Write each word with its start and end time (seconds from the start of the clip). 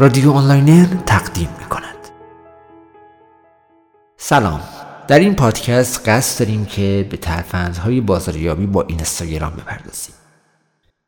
رادیو 0.00 0.32
آنلاینر 0.32 0.86
تقدیم 1.06 1.48
می 1.58 1.64
کند 1.64 1.96
سلام. 4.16 4.60
در 5.08 5.18
این 5.18 5.34
پادکست 5.34 6.08
قصد 6.08 6.38
داریم 6.38 6.64
که 6.64 7.06
به 7.10 7.16
ترفندهای 7.16 8.00
بازاریابی 8.00 8.66
با 8.66 8.82
اینستاگرام 8.82 9.52
بپردازیم. 9.52 10.14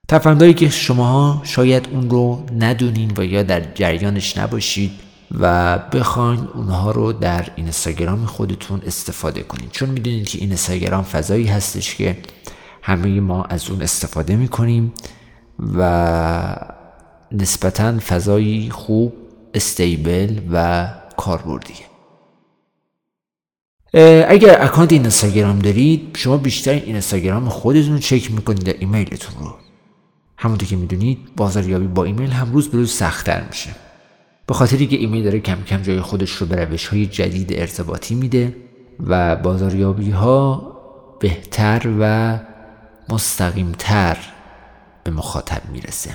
ترفندهایی 0.08 0.54
که 0.54 0.68
شماها 0.68 1.40
شاید 1.44 1.88
اون 1.92 2.10
رو 2.10 2.46
ندونین 2.58 3.12
و 3.16 3.24
یا 3.24 3.42
در 3.42 3.60
جریانش 3.74 4.38
نباشید 4.38 4.92
و 5.40 5.78
بخواین 5.78 6.48
اونها 6.54 6.90
رو 6.90 7.12
در 7.12 7.48
اینستاگرام 7.56 8.26
خودتون 8.26 8.82
استفاده 8.86 9.42
کنید 9.42 9.70
چون 9.70 9.88
می‌دونید 9.88 10.28
که 10.28 10.38
این 10.38 10.48
اینستاگرام 10.48 11.04
فضایی 11.04 11.46
هستش 11.46 11.94
که 11.94 12.16
همه 12.82 13.20
ما 13.20 13.44
از 13.44 13.70
اون 13.70 13.82
استفاده 13.82 14.36
می‌کنیم 14.36 14.92
و 15.78 16.81
نسبتا 17.32 17.98
فضایی 17.98 18.70
خوب 18.70 19.12
stable 19.54 20.40
و 20.52 20.88
کاربردیه. 21.16 21.86
اگر 24.28 24.64
account 24.64 24.92
اینستاگرام 24.92 25.58
دارید 25.58 26.16
شما 26.16 26.36
بیشتر 26.36 26.70
این 26.72 26.82
اینستاگرام 26.84 27.48
خودتون 27.48 27.98
چک 27.98 28.30
می‌کنید 28.30 28.62
تا 28.62 28.76
ایمیلتون 28.78 29.44
رو. 29.44 29.54
همونطور 30.36 30.68
که 30.68 30.76
می‌دونید 30.76 31.18
بازاریابی 31.36 31.86
با 31.86 32.04
ایمیل 32.04 32.30
هم 32.30 32.52
روز 32.52 32.68
به 32.68 32.78
روز 32.78 32.92
سختتر 32.92 33.44
میشه. 33.48 33.70
به 34.46 34.54
خاطری 34.54 34.86
که 34.86 34.96
ایمیل 34.96 35.24
داره 35.24 35.40
کم 35.40 35.62
کم 35.62 35.82
جای 35.82 36.00
خودش 36.00 36.30
رو 36.30 36.46
به 36.46 36.64
روش 36.64 36.86
های 36.86 37.06
جدید 37.06 37.52
ارتباطی 37.52 38.14
میده 38.14 38.56
و 39.06 39.36
بازاریابی 39.36 40.10
ها 40.10 40.72
بهتر 41.20 41.88
و 42.00 42.38
مستقیمتر 43.08 44.16
به 45.04 45.10
مخاطب 45.10 45.62
می‌رسه. 45.72 46.10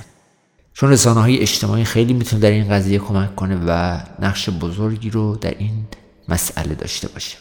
چون 0.78 0.90
رسانه 0.90 1.20
های 1.20 1.38
اجتماعی 1.38 1.84
خیلی 1.84 2.12
می‌تونه 2.12 2.42
در 2.42 2.50
این 2.50 2.68
قضیه 2.68 2.98
کمک 2.98 3.36
کنه 3.36 3.56
و 3.66 4.00
نقش 4.18 4.50
بزرگی 4.50 5.10
رو 5.10 5.36
در 5.36 5.54
این 5.58 5.84
مسئله 6.28 6.74
داشته 6.74 7.08
باشه. 7.08 7.36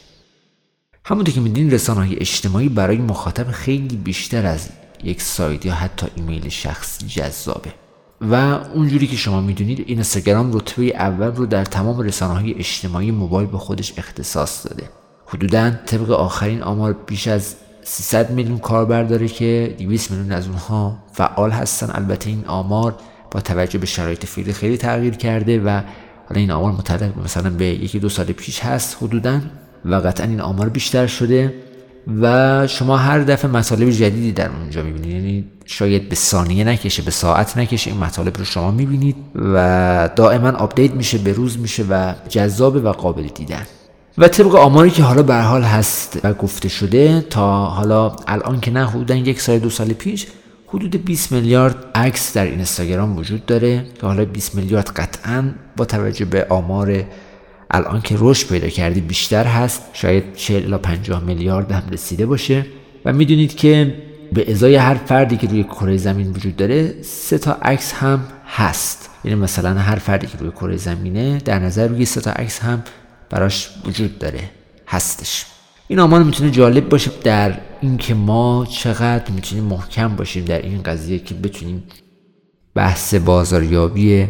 همونطور 1.05 1.33
که 1.33 1.41
میدین 1.41 1.71
رسانه 1.71 1.99
های 1.99 2.19
اجتماعی 2.19 2.69
برای 2.69 2.97
مخاطب 2.97 3.51
خیلی 3.51 3.97
بیشتر 3.97 4.45
از 4.45 4.69
یک 5.03 5.21
سایت 5.21 5.65
یا 5.65 5.73
حتی 5.73 6.07
ایمیل 6.15 6.49
شخصی 6.49 7.07
جذابه. 7.07 7.73
و 8.21 8.33
اونجوری 8.73 9.07
که 9.07 9.15
شما 9.15 9.41
می‌دونید 9.41 9.83
اینستاگرام 9.87 10.53
رتبه 10.53 10.83
اول 10.83 11.35
رو 11.35 11.45
در 11.45 11.65
تمام 11.65 11.99
رسانه 11.99 12.33
های 12.39 12.53
اجتماعی 12.53 13.11
موبایل 13.11 13.47
به 13.47 13.57
خودش 13.57 13.93
اختصاص 13.97 14.67
داده. 14.67 14.89
حدودا 15.25 15.71
طبق 15.85 16.11
آخرین 16.11 16.63
آمار 16.63 16.93
بیش 16.93 17.27
از 17.27 17.55
300 17.83 18.31
میلیون 18.31 18.57
کاربر 18.57 19.03
داره 19.03 19.27
که 19.27 19.75
200 19.79 20.11
میلیون 20.11 20.31
از 20.31 20.47
اونها 20.47 20.97
فعال 21.13 21.51
هستن. 21.51 21.91
البته 21.93 22.29
این 22.29 22.45
آمار 22.45 22.95
با 23.31 23.41
توجه 23.41 23.79
به 23.79 23.85
شرایط 23.85 24.25
فعلی 24.25 24.53
خیلی 24.53 24.77
تغییر 24.77 25.15
کرده 25.15 25.59
و 25.59 25.69
حالا 26.29 26.39
این 26.41 26.51
آمار 26.51 26.71
متعلق 26.71 27.17
مثلا 27.23 27.49
به 27.49 27.65
یکی 27.65 27.99
دو 27.99 28.09
سال 28.09 28.25
پیش 28.25 28.59
هست 28.59 28.97
حدودا 29.01 29.41
و 29.85 29.95
قطعا 29.95 30.27
این 30.27 30.41
آمار 30.41 30.69
بیشتر 30.69 31.07
شده 31.07 31.53
و 32.21 32.67
شما 32.67 32.97
هر 32.97 33.19
دفعه 33.19 33.51
مطالب 33.51 33.89
جدیدی 33.89 34.31
در 34.31 34.49
اونجا 34.49 34.83
می‌بینید. 34.83 35.11
یعنی 35.11 35.45
شاید 35.65 36.09
به 36.09 36.15
ثانیه 36.15 36.63
نکشه 36.63 37.01
به 37.01 37.11
ساعت 37.11 37.57
نکشه 37.57 37.91
این 37.91 37.99
مطالب 37.99 38.37
رو 38.37 38.45
شما 38.45 38.71
می‌بینید 38.71 39.15
و 39.35 40.09
دائما 40.15 40.49
update 40.49 40.91
میشه 40.91 41.17
به 41.17 41.33
روز 41.33 41.59
میشه 41.59 41.85
و 41.89 42.13
جذابه 42.29 42.79
و 42.79 42.91
قابل 42.91 43.27
دیدن. 43.35 43.65
و 44.17 44.27
طبق 44.27 44.55
آماری 44.55 44.89
که 44.89 45.03
حالا 45.03 45.23
به 45.23 45.35
حال 45.35 45.63
هست 45.63 46.19
و 46.23 46.33
گفته 46.33 46.69
شده 46.69 47.21
تا 47.21 47.65
حالا 47.65 48.15
الان 48.27 48.59
که 48.59 48.71
نه 48.71 48.87
حدودا 48.89 49.15
یک 49.15 49.41
سال 49.41 49.59
دو 49.59 49.69
سال 49.69 49.87
پیش 49.87 50.27
حدود 50.67 51.05
20 51.05 51.31
میلیارد 51.31 51.75
عکس 51.95 52.33
در 52.33 52.45
اینستاگرام 52.45 53.17
وجود 53.17 53.45
داره. 53.45 53.85
که 54.01 54.07
حالا 54.07 54.25
20 54.25 54.55
میلیارد 54.55 54.89
قطعا 54.89 55.51
با 55.77 55.85
توجه 55.85 56.25
به 56.25 56.45
آمار 56.49 57.03
الان 57.71 58.01
که 58.01 58.15
رشد 58.19 58.47
پیدا 58.47 58.67
کردی 58.67 59.01
بیشتر 59.01 59.45
هست. 59.45 59.81
شاید 59.93 60.35
40 60.35 60.73
الی 60.73 60.77
50 60.77 61.23
میلیارد 61.23 61.71
هم 61.71 61.83
رسیده 61.91 62.25
باشه. 62.25 62.65
و 63.05 63.13
می‌دونید 63.13 63.55
که 63.55 63.95
به 64.33 64.51
ازای 64.51 64.75
هر 64.75 64.95
فردی 64.95 65.37
که 65.37 65.47
روی 65.47 65.63
کره 65.63 65.97
زمین 65.97 66.31
وجود 66.31 66.55
داره 66.55 67.01
سه 67.01 67.37
تا 67.37 67.53
عکس 67.61 67.93
هم 67.93 68.27
هست. 68.47 69.09
یعنی 69.23 69.39
مثلا 69.39 69.73
هر 69.73 69.95
فردی 69.95 70.27
که 70.27 70.37
روی 70.37 70.51
کره 70.51 70.77
زمینه 70.77 71.37
در 71.37 71.59
نظر 71.59 71.87
روی 71.87 72.05
سه 72.05 72.21
تا 72.21 72.31
عکس 72.31 72.59
هم 72.59 72.83
براش 73.29 73.69
وجود 73.85 74.19
داره. 74.19 74.49
هستش. 74.87 75.45
این 75.87 75.99
آمار 75.99 76.23
می‌تونه 76.23 76.51
جالب 76.51 76.89
باشه 76.89 77.11
در 77.23 77.59
اینکه 77.81 78.13
ما 78.13 78.67
چقدر 78.69 79.31
می‌تونیم 79.31 79.63
محکم 79.63 80.15
باشیم 80.15 80.45
در 80.45 80.61
این 80.61 80.83
قضیه 80.83 81.19
که 81.19 81.35
بتونیم 81.35 81.83
بحث 82.75 83.13
بازاریابی 83.15 84.27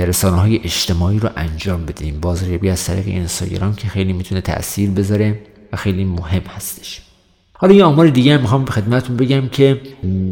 رسانه 0.00 0.36
های 0.36 0.60
اجتماعی 0.64 1.18
رو 1.18 1.28
انجام 1.36 1.86
بدیم. 1.86 2.20
بازاریابی 2.20 2.70
از 2.70 2.84
طریق 2.84 3.06
اینستاگرام 3.06 3.74
که 3.74 3.88
خیلی 3.88 4.12
می‌تونه 4.12 4.40
تاثیر 4.40 4.90
بذاره 4.90 5.40
و 5.72 5.76
خیلی 5.76 6.04
مهم 6.04 6.42
هستش. 6.56 7.02
حالا 7.52 7.74
یه 7.74 7.84
آمار 7.84 8.08
دیگه 8.08 8.34
هم 8.34 8.40
می‌خوام 8.40 8.64
به 8.64 8.70
خدمتتون 8.70 9.16
بگم 9.16 9.48
که 9.48 9.80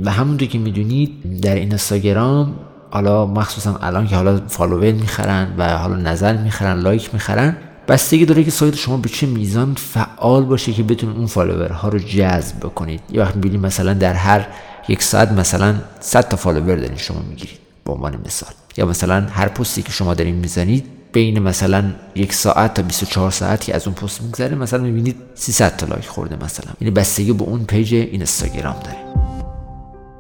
و 0.05 0.11
همونطور 0.11 0.49
که 0.49 0.59
می‌دونید 0.59 1.41
در 1.41 1.55
اینستاگرام 1.55 2.55
حالا 2.91 3.27
مخصوصا 3.27 3.77
الان 3.77 4.07
که 4.07 4.17
حالا 4.17 4.41
فالوور 4.47 4.93
می‌خرن 4.93 5.55
و 5.59 5.79
حالا 5.79 5.97
نظر 5.97 6.37
می‌خرن 6.37 6.81
لایک 6.81 7.15
می‌خرن 7.15 7.57
بستگی 7.89 8.25
داره 8.27 8.45
که 8.45 8.51
سایت 8.51 8.75
شما 8.75 8.97
به 8.97 9.09
چه 9.09 9.27
میزان 9.27 9.75
فعال 9.75 10.45
باشه 10.45 10.73
که 10.73 10.83
بتونید 10.83 11.17
اون 11.17 11.27
follower 11.27 11.82
ها 11.82 11.89
رو 11.89 11.99
جذب 11.99 12.59
بکنید. 12.59 13.01
یه 13.11 13.21
وقت 13.21 13.35
می‌بینید 13.35 13.61
مثلا 13.61 13.95
در 13.95 14.15
هر 14.15 14.47
یک 14.89 15.03
ساعت 15.03 15.33
مثلا 15.33 15.75
100 16.01 16.29
تا 16.29 16.37
follower 16.37 16.77
دارین 16.77 16.97
شما 16.97 17.23
می‌گیرید 17.29 17.59
به 17.85 17.93
عنوان 17.93 18.21
مثال. 18.27 18.53
یا 18.77 18.87
مثلا 18.87 19.21
هر 19.21 19.49
پستی 19.49 19.83
که 19.83 19.93
شما 19.93 20.15
دارین 20.15 20.35
می‌زنید 20.35 20.87
بین 21.13 21.39
مثلا 21.39 21.85
یک 22.15 22.33
ساعت 22.33 22.75
تا 22.75 22.83
24 22.83 23.31
ساعت 23.31 23.61
که 23.61 23.75
از 23.75 23.87
اون 23.87 23.95
پست 23.95 24.23
میگذره 24.23 24.55
مثلا 24.55 24.83
می‌بینید 24.83 25.17
300 25.35 25.77
تا 25.77 25.87
like 25.87 26.07
خورده 26.07 26.45
مثلا. 26.45 26.73
یعنی 26.81 26.91
بستگی 26.91 27.33
به 27.33 27.45
اون 27.45 27.65
page 27.65 27.95
اینستاگرام 27.95 28.77
داره. 28.85 28.99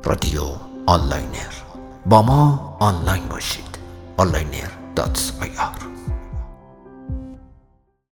رادیو 0.04 0.42
آنلاینر. 0.86 1.54
با 2.06 2.22
ما 2.22 2.76
آنلاین 2.80 3.22
باشید. 3.30 3.78
آنلاینر 4.16 4.68